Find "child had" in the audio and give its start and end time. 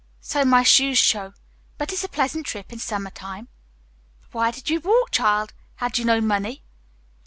5.11-5.99